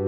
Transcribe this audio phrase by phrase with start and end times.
[0.00, 0.06] 歯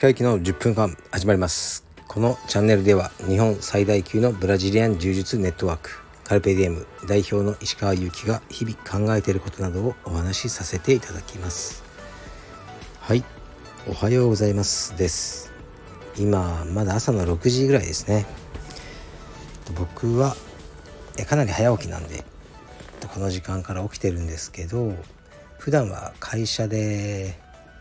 [0.00, 1.86] 科医の10分間始まります。
[2.08, 11.84] このチャンネルでは日本最大級のブラジリアン柔術ネットワークカルペディエム代表の石川祐希が日々考えていることなどをお話しさせていただきます。
[12.98, 13.22] はい。
[13.86, 15.52] おはようございますです。
[16.18, 18.26] 今まだ朝の6時ぐらいですね。
[19.76, 20.34] 僕は
[21.28, 22.24] かなり早起きなんで
[23.08, 24.94] この時間から起きてるんですけど
[25.58, 27.34] 普段は会社で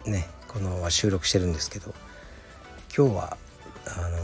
[0.06, 1.94] ねこの収録してるんですけど
[2.96, 3.38] 今日は
[3.88, 4.18] あの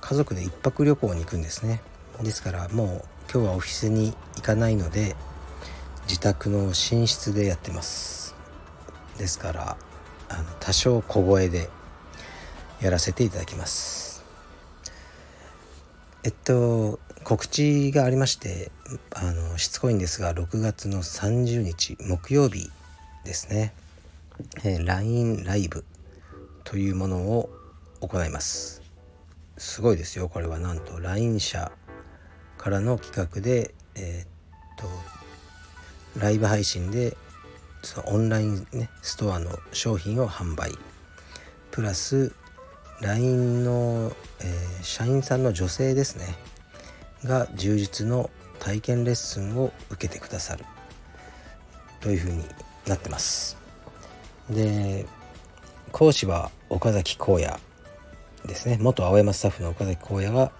[0.00, 1.80] 家族で1泊旅行に行くんですね。
[2.22, 2.88] ですからもう
[3.32, 5.16] 今日はオフィスに行かないので
[6.06, 8.34] 自宅の寝室でやってます。
[9.16, 9.76] ですから
[10.28, 11.70] あの多少小声で
[12.80, 14.22] やらせていただきます。
[16.24, 18.70] えっと告知がありまして
[19.14, 22.70] あのしつこいんですが6月の30日木曜日
[23.24, 23.72] ですね、
[24.64, 25.84] えー、LINE ライブ
[26.64, 27.50] というものを
[28.00, 28.82] 行います。
[29.56, 30.28] すごいですよ。
[30.28, 30.58] これは。
[30.58, 31.70] なんと LINE 社
[32.58, 34.28] からの企画でえー、っ
[36.14, 37.16] とライブ配信で
[37.82, 40.72] そのオンライン、ね、ストアの商品を販売。
[41.70, 42.34] プラス
[43.00, 46.36] LINE の、えー、社員さんの女性ですね。
[47.24, 50.64] が充実の体験レッスンを受けてくださる。
[52.00, 52.44] というふうに
[52.86, 53.56] なってます。
[54.50, 55.06] で
[55.92, 57.58] 講師は岡崎荒野
[58.46, 58.76] ですね。
[58.80, 60.52] 元青山スタッフの岡崎荒野が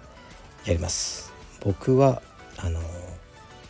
[0.65, 1.33] やります。
[1.61, 2.23] 僕は
[2.59, 2.81] あの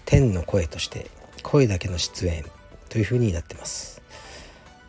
[0.05, 1.11] 天の声として
[1.43, 2.45] 声だけの出演
[2.89, 4.03] というふうになってます。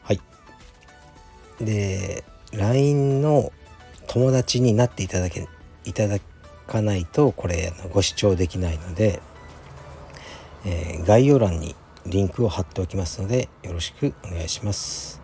[0.04, 0.20] はい。
[1.62, 3.54] で LINE の
[4.08, 5.48] 友達になっていただけ
[5.86, 6.20] いただ
[6.68, 9.22] かないとこれご視聴できないので、
[10.66, 15.22] えー、概要欄にリンクを貼っておきますのでよろしくお願いします。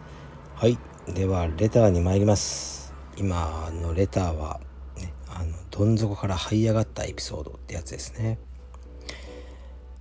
[0.55, 0.77] はい。
[1.07, 2.93] ではレターに参ります。
[3.17, 4.59] 今のレターは、
[4.97, 8.37] ね、あのどん底から這い上がったエピソードってやつですね。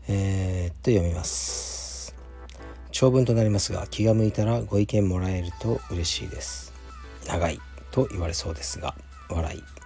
[0.08, 2.14] えー、っと読みます。
[2.90, 6.72] 長文となりますが気が向いたらご意見もらえると嬉しいです。
[7.26, 7.60] 長い
[7.90, 8.94] と言われそうですが
[9.28, 9.77] 笑い。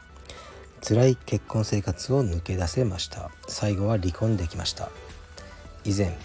[0.84, 3.30] 辛い結婚生活を抜け出せました。
[3.46, 4.90] 最後は離婚できました。
[5.84, 6.18] 以前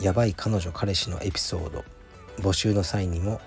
[0.00, 1.84] やばい彼女彼氏のエピソード
[2.38, 3.40] 募集の際にも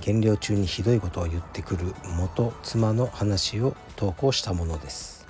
[0.00, 5.28] 減量中にひどいことを言ってくる元妻の話を投稿したものです。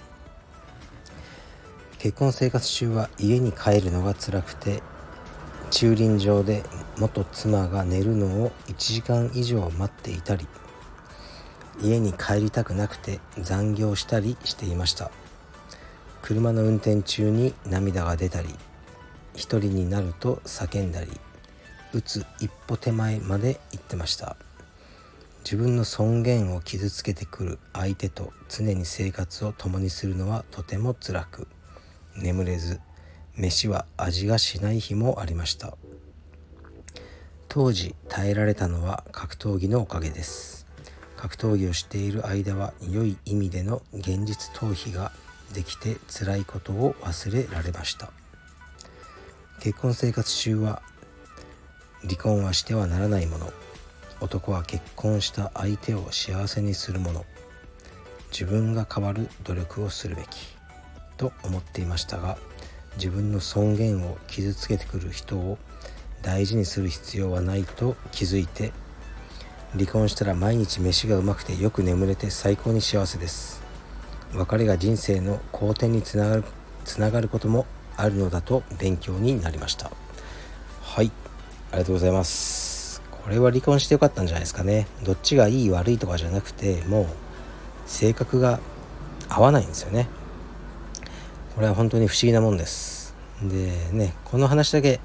[1.98, 4.82] 結婚生活中は家に帰るのが辛くて
[5.70, 6.62] 駐輪場で
[6.98, 10.48] 元妻が寝るのを1時間以上待っていたり
[11.82, 15.10] 家に帰りたくなくて残業したりしていました。
[16.22, 18.48] 車の運転中に涙が出たり
[19.34, 21.10] 一人になると叫んだり
[21.92, 24.36] 打つ一歩手前まで行ってました。
[25.44, 31.48] 自分の尊厳を傷つけてくる相手と常に生活を共にするのはとても辛く
[32.16, 32.80] 眠れず
[33.36, 35.76] 飯は味がしない日もありました。
[37.48, 40.61] 当時耐えられたのは格闘技のおかげです。
[41.22, 45.12] 格闘技をしている間は良い意味での現実逃避が
[45.54, 48.10] できて辛いことを忘れられました。
[49.60, 50.82] 結婚生活中は
[52.00, 53.52] 離婚はしてはならないもの。
[54.20, 57.24] 男は結婚した相手を幸せにするもの。
[58.32, 60.56] 自分が変わる努力をするべき。
[61.18, 62.36] と思っていましたが
[62.96, 65.56] 自分の尊厳を傷つけてくる人を
[66.20, 68.72] 大事にする必要はないと気づいて
[69.74, 73.62] 離婚したら毎日飯がうまくてよく眠れて最高に幸せです。
[74.34, 76.44] 別れが人生の好転につながる
[76.84, 77.64] つながることも
[77.96, 79.90] あるのだと勉強になりました。
[80.82, 81.10] はい。
[81.70, 83.00] ありがとうございます。
[83.10, 84.86] これは離婚してよかったんじゃないですかね。
[85.04, 87.06] どっちがいい悪いとかじゃなくてもう
[87.86, 88.60] 性格が
[89.30, 90.06] 合わないんですよね。
[91.54, 93.14] これは本当に不思議なもんです。
[93.42, 95.00] でねこの話だけ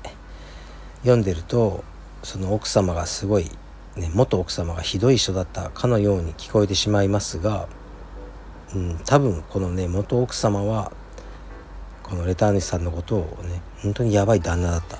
[1.03, 1.85] 読んでると
[2.21, 3.49] その奥様がすごい
[3.97, 7.67] ね、元奥様がひどい人だったかのように聞こえてしまいますが、
[8.75, 10.91] うん、多分このね元奥様は
[12.03, 14.99] このレター主さんのことをね本当にやばい旦那だったっ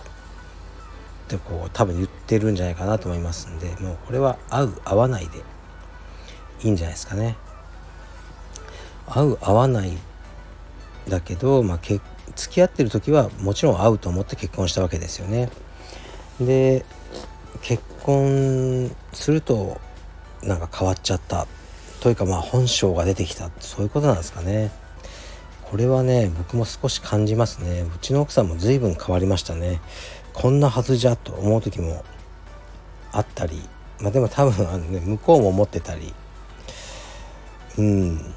[1.28, 5.40] てこう多分言ってるんじゃないかなと思いますんでもうこれは合う合わないで
[6.64, 7.38] いいんじゃないですかね。
[9.06, 9.98] 合う合わない
[11.08, 12.02] だけど、まあ、け
[12.36, 15.50] 付き合ってる時はもちろん合うと思って結婚したわけですよね。
[16.40, 16.86] で
[18.08, 19.82] 婚すると
[20.42, 21.46] なんか変わっちゃった。
[22.00, 23.50] というかまあ本性が出てきた。
[23.60, 24.72] そういうことなんですかね。
[25.64, 27.82] これはね僕も少し感じますね。
[27.82, 29.82] うちの奥さんも随分変わりましたね。
[30.34, 32.06] こんなはずじゃと思う時も
[33.12, 33.62] あったり。
[34.00, 36.14] まあでも多分あの、ね、向こうも思ってたり。
[37.78, 38.34] うん。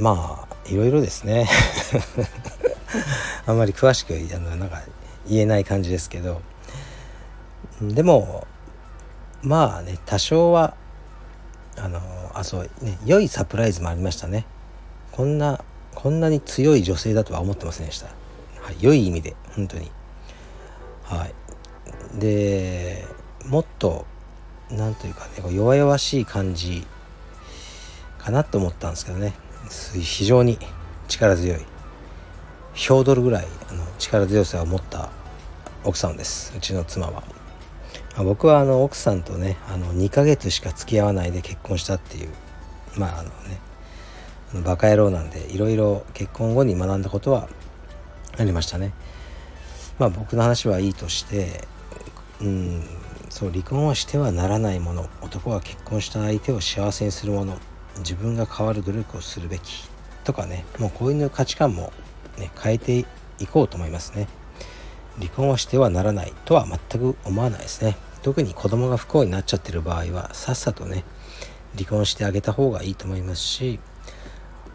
[0.00, 1.48] まあいろいろですね。
[3.46, 4.82] あんまり詳しくあのなんか
[5.28, 6.40] 言えない感じですけど。
[7.80, 8.46] でも
[9.42, 10.74] まあね多少は
[11.76, 12.00] あの
[12.34, 14.46] あそうね良いサプライズもありましたね。
[15.12, 15.62] こんな
[15.94, 18.06] こんなに強い女性だとは思ってませんでした、
[18.60, 19.90] はい、良い意味で本当に。
[21.04, 21.34] はい。
[22.18, 23.06] で
[23.46, 24.06] もっと
[24.70, 26.86] 何というかね弱々しい感じ
[28.18, 29.34] かなと思ったんですけどね。
[29.70, 30.58] 非常に
[31.08, 31.58] 力強い。
[32.74, 35.10] ヒョードルぐらいあの力強さを持った
[35.84, 36.52] 奥さんです。
[36.56, 37.22] うちの妻は。
[38.22, 42.28] 僕はあの奥さんとねあの2ヶ月しか付き合わないで結婚したっていう
[42.96, 47.48] まああのねバカ野郎なんでいろいろ結婚後に学んだことは
[48.38, 48.92] ありましたね。
[49.98, 51.66] まあ僕の話はいいとして
[52.40, 52.84] うん
[53.30, 57.58] そう離婚はしてはならないもの男は結婚した相手を幸せにするもの
[57.98, 59.88] 自分が変わる努力をするべき
[60.24, 61.92] とかねもうこういう価値観も、
[62.38, 62.98] ね、変えて
[63.38, 64.28] いこうと思いますね。
[65.18, 71.04] 離婚はしてはならないとは全く思わないですね特に子供が不幸になっちゃってる場合はさっさとね
[71.76, 73.80] 離婚してあげた方がいいと思いますし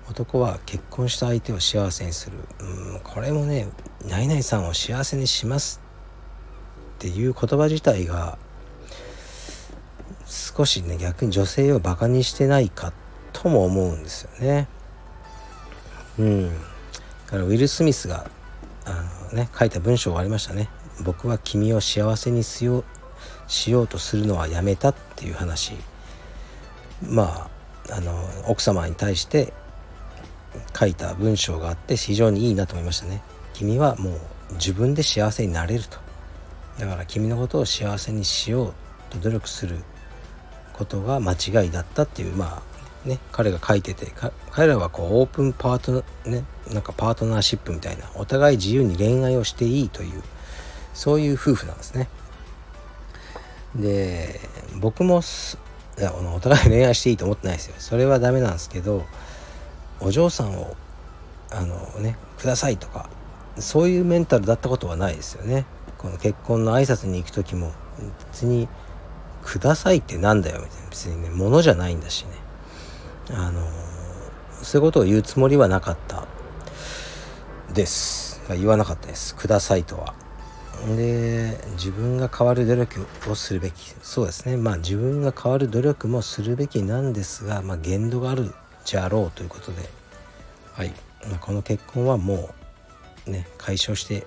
[0.10, 3.70] 男は結婚した相手を幸せにするうんこれもね
[4.08, 5.82] 「何々さんを幸せにします」
[6.98, 8.38] っていう言葉自体が
[10.26, 12.94] 少しね逆に女性をバカにしてないか
[13.34, 14.68] とも思うんですよね。
[16.20, 16.50] うん。
[16.50, 16.54] だ
[17.28, 18.30] からウィル・スミスが
[18.90, 20.70] あのね書いた文章がありましたね。
[21.04, 22.84] 僕は君を幸せにしよう
[23.48, 25.74] しようとするのはやめたっていう話。
[27.02, 27.50] ま
[27.88, 28.14] ああの
[28.48, 29.54] 奥様に対して
[30.78, 33.22] 書いた文章があって非常にいいなと思いましたね。
[33.54, 35.98] 君はもう自分で幸せになれると。
[36.80, 38.74] だから君のことを幸せにしよう
[39.10, 39.78] と努力する
[40.74, 42.64] ことが間違いだったっていうま
[43.06, 44.08] あね彼が書いてて
[44.52, 50.21] 彼らはこうオープンパートねなんかパートナーシップみたいなお互い自由に恋愛をしていいという
[50.94, 52.07] そういう夫婦なんですね。
[53.75, 54.39] で
[54.80, 55.21] 僕も
[55.98, 57.75] いやお互い恋愛していいと思ってないですよ。
[57.80, 59.04] それはダメなんですけど
[60.00, 60.75] お嬢さんを
[61.51, 63.10] あのねくださいとか
[63.57, 65.66] そういうメンタルだったことはないですよね。
[65.98, 67.74] この結婚の挨拶に行く時も
[68.31, 68.69] 別に
[69.44, 70.89] 「ください」ってなんだよみたいな。
[70.89, 72.31] 別にね物じゃないんだしね。
[73.31, 73.68] あの
[74.63, 76.25] そういうことを言うつもりはなかった。
[77.74, 78.42] です。
[78.50, 79.36] 言わなかったです。
[79.36, 80.13] くださいとは。
[80.95, 83.94] で自分が変わる努力をするべき。
[84.01, 84.57] そうですね。
[84.57, 88.54] まあ自分が変わる努力もするべきなんですが、まあ、限度がある
[88.86, 89.89] じゃろうということで。
[90.74, 90.94] はい、
[91.30, 92.50] まあ、この結婚はも
[93.27, 94.25] うね解消して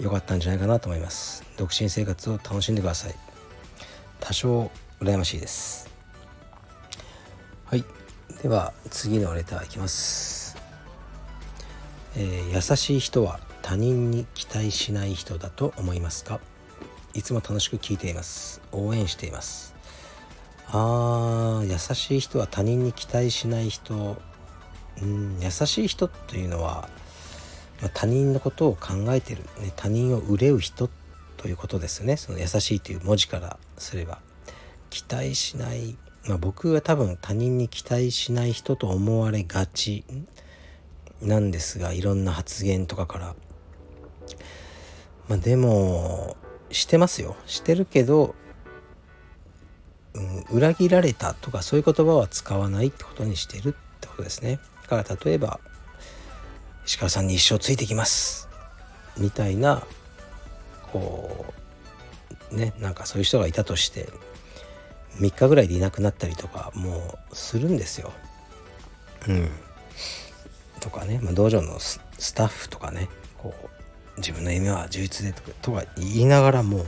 [0.00, 1.44] よかったんじゃないかなと思います。
[1.56, 3.14] 独身生活を楽しんでください。
[4.18, 4.70] 多少
[5.00, 5.88] 羨ましいです。
[7.66, 7.84] はい。
[8.42, 10.39] では次のレターいきます、
[12.16, 16.40] えー、優しい人は他人に期待しない人だと思いますか？
[17.14, 18.60] いつも楽しく聞いています。
[18.72, 19.74] 応援しています。
[20.68, 24.20] あー優しい人は他人に期待しない人。
[25.02, 26.88] うん優しい人というのは、
[27.80, 30.90] まあ、他人のことを考えてる、ね、他人を憂う人
[31.36, 32.16] ということですね。
[32.16, 34.18] その優しいという文字からすれば。
[34.90, 35.96] 期待しない。
[36.26, 40.04] まあ、僕は多分他人に期待しない人と思われがち。
[41.22, 43.34] なんですがいろんな発言とかから
[45.28, 46.36] まあでも
[46.70, 48.34] してますよしてるけど、
[50.14, 55.60] うん、裏切られたとかそういう言葉は使わないってことにしてるってことですねだから例えば
[56.86, 58.48] 石川さんに一生ついてきます
[59.18, 59.86] みたいな
[60.92, 61.54] こ
[62.50, 64.08] うねなんかそういう人がいたとして
[65.18, 68.12] 3日ぐらいでいなくなったりとかもうするんですよ。
[69.28, 69.50] うん。
[70.80, 72.00] とかね、まあ、道場のス
[72.34, 73.08] タッフとかね
[73.38, 73.54] こ
[74.16, 75.32] う自分の夢は充実で
[75.62, 76.84] とか言いながらも、ね、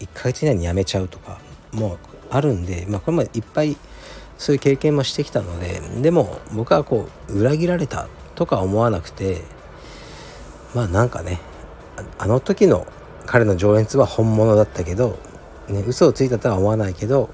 [0.00, 1.40] 1ヶ月以内に辞めちゃうとか
[1.72, 1.98] もう
[2.30, 3.76] あるんで、まあ、これもいっぱい
[4.38, 9.42] そういう経験もしてきたのででも僕はこう裏切られたとか思わなくて
[10.74, 11.40] まあなんかね
[12.18, 12.86] あの時の
[13.26, 15.18] 彼の情熱は本物だったけど
[15.68, 17.30] ね、嘘をついたとは思わないけど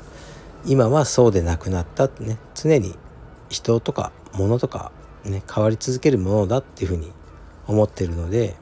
[0.64, 2.94] 今はそうでなくなったってね常に
[3.48, 4.92] 人とか物とか、
[5.24, 7.12] ね、変わり続けるものだっていうふうに
[7.66, 8.56] 思ってるので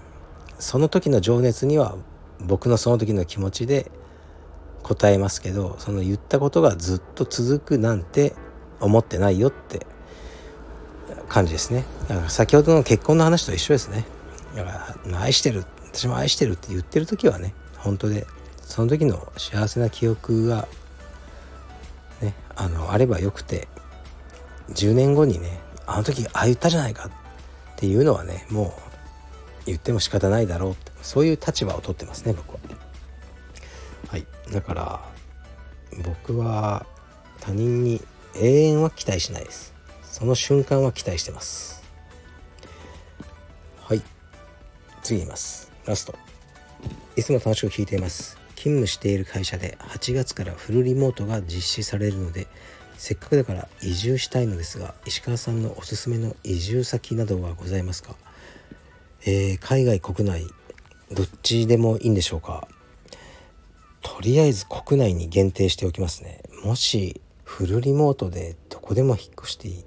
[0.59, 1.97] その時の情熱には
[2.41, 3.91] 僕のその時の気持ちで
[4.83, 8.35] 答えますけどその言ったことがずっと続くなんて
[8.81, 9.87] 思ってないよって
[11.29, 11.85] 感じですね。
[12.09, 14.05] だから先ほどの結婚の話と一緒ですね。
[14.55, 18.27] だから愛してる私も愛してるって言ってる時はね本当で
[18.61, 20.69] その時の幸せな記憶が
[22.21, 23.69] ねあのあればよくて
[24.71, 27.11] 10年後にねあの時ああ言ったじゃないかっ
[27.76, 28.81] ていうのはねもう
[29.66, 30.93] 言っても仕方ないだろうって。
[31.02, 32.61] そういう立場を取ってますね僕は。
[34.09, 34.26] はい。
[34.52, 35.00] だから
[36.05, 36.87] 僕は
[37.40, 38.02] 他人に
[38.35, 39.75] 永遠は期待しないです。
[40.02, 41.83] その瞬間は期待してます。
[43.81, 44.02] はい。
[45.02, 45.71] 次言います。
[45.85, 46.14] ラスト。
[47.16, 48.37] いつも楽しく聞いています。
[48.57, 52.49] 勤務している会社で8月からフルリモートが実施されるので
[52.97, 58.17] せっかくだから移住したいのですが石川さんのおすすめの移住先などはございますか、
[59.23, 60.47] えー、海外国内
[61.12, 62.67] どっちでもいいんでしょうか？
[64.03, 66.41] とりあえず国内に限定しておきますね。
[66.65, 69.85] もしフルリモートでどこでも引っ越していい。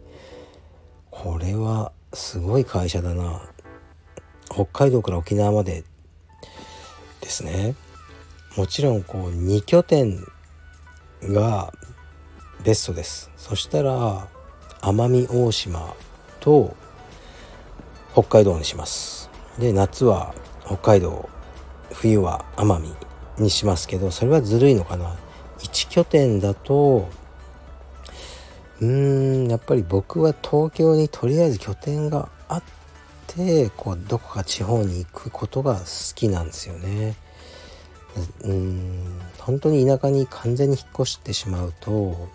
[1.10, 3.42] これはすごい会社だな。
[4.50, 5.84] 北海道から沖縄まで
[7.22, 7.76] ですね。
[8.56, 10.26] もちろんこう2拠点
[11.22, 11.74] が
[12.64, 13.32] ベストです。
[13.38, 14.28] そしたら
[14.82, 15.94] 奄美大島
[16.40, 16.76] と
[18.14, 19.30] 北海道にします。
[19.58, 20.34] で夏は
[20.66, 21.30] 北海道
[21.94, 22.82] 冬は奄
[23.38, 25.16] 美にしますけどそれはずるいのかな。
[25.60, 27.10] 1拠点だと
[28.82, 32.64] うーんやっぱり僕は東京にとりあえず拠点があっ
[33.28, 35.82] てこうどこか地方に行くことが好
[36.16, 37.16] きなんですよね。
[38.42, 42.28] うん本当に田舎に完全に引っ越してしまうと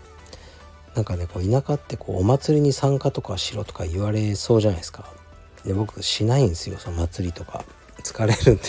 [0.95, 5.13] なんかねこう田舎ってこうお祭りに参加とかしろとか言われそうじゃないですか。
[5.65, 7.65] で僕しないんですよその祭りとか。
[8.03, 8.63] 疲れるんで。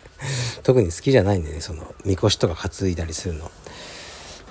[0.62, 3.50] 特に好きじゃないんでねそのみこしとか担いだりするの。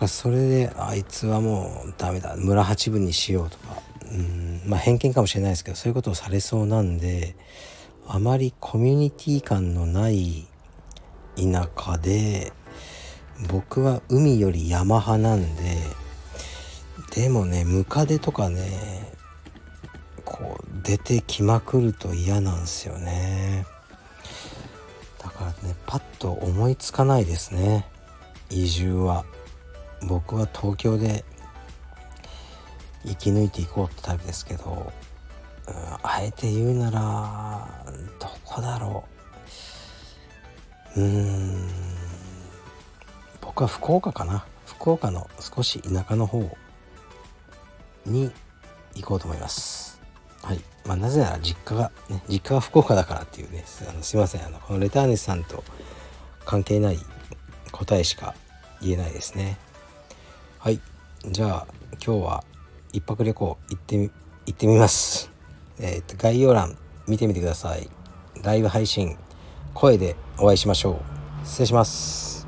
[0.07, 3.85] それであいつはもうダメだ村八分にしようとか。
[4.11, 7.35] うんまあ偏見かもしれないですけどそういうことをされそうなんで
[8.07, 10.47] あまりコミュニティ感のない
[11.35, 12.53] 田舎で
[13.49, 15.77] 僕は海より山派なんで
[17.15, 19.13] でもねムカデとかね
[20.25, 23.65] こう出てきまくると嫌なんですよね。
[25.23, 27.87] だからねパッと思いつかないですね。
[28.49, 29.23] 移住は。
[30.07, 31.23] 僕は東京で
[33.05, 34.91] 生き抜いていこうってタイプですけど、
[35.67, 37.67] うん、あえて言うなら
[38.19, 39.05] どこだろ
[40.97, 41.01] う。
[41.01, 41.69] うん。
[43.41, 44.45] 僕は福岡かな。
[44.65, 46.55] 福岡の少し田舎の方
[48.05, 48.31] に
[48.95, 50.01] 行こうと思います。
[50.41, 50.61] はい。
[50.85, 54.45] まあなぜなら実家がね実家が福岡だからっていうねあのすいません。
[54.45, 55.63] あのこのレターネスさんと
[56.45, 56.99] 関係ない
[57.71, 58.35] 答えしか
[58.81, 59.57] 言えないですね。
[60.59, 60.79] はい。
[61.25, 62.43] じゃあ今日は
[62.93, 64.11] 一泊旅行行ってみ
[64.45, 65.31] 行ってみます。
[65.79, 67.89] えっ、と概要欄見てみてください。
[68.43, 69.17] ライブ配信
[69.73, 71.01] 声でお会いしましょ
[71.43, 71.45] う。
[71.45, 72.47] 失礼します。